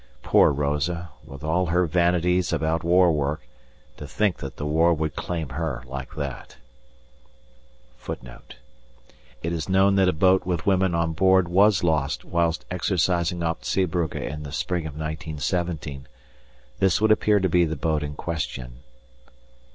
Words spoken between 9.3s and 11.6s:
1: It is known that a boat with women on board